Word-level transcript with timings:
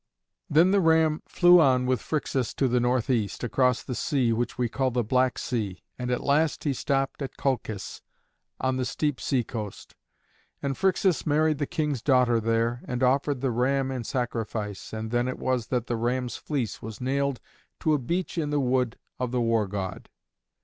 Then 0.49 0.71
the 0.71 0.79
ram 0.81 1.21
flew 1.27 1.61
on 1.61 1.85
with 1.85 2.01
Phrixus 2.01 2.55
to 2.55 2.67
the 2.67 2.79
northeast, 2.79 3.43
across 3.43 3.83
the 3.83 3.93
sea 3.93 4.33
which 4.33 4.57
we 4.57 4.67
call 4.67 4.89
the 4.89 5.03
Black 5.03 5.37
Sea, 5.37 5.83
and 5.99 6.09
at 6.09 6.23
last 6.23 6.63
he 6.63 6.73
stopped 6.73 7.21
at 7.21 7.37
Colchis, 7.37 8.01
on 8.59 8.77
the 8.77 8.83
steep 8.85 9.21
sea 9.21 9.43
coast. 9.43 9.93
And 10.59 10.75
Phrixus 10.75 11.27
married 11.27 11.59
the 11.59 11.67
King's 11.67 12.01
daughter 12.01 12.39
there, 12.39 12.81
and 12.87 13.03
offered 13.03 13.41
the 13.41 13.51
ram 13.51 13.91
in 13.91 14.03
sacrifice, 14.03 14.91
and 14.91 15.11
then 15.11 15.27
it 15.27 15.37
was 15.37 15.67
that 15.67 15.85
the 15.85 15.97
ram's 15.97 16.35
fleece 16.35 16.81
was 16.81 16.99
nailed 16.99 17.39
to 17.81 17.93
a 17.93 17.99
beech 17.99 18.39
in 18.39 18.49
the 18.49 18.59
wood 18.59 18.97
of 19.19 19.29
the 19.29 19.39
War 19.39 19.67
god. 19.67 20.09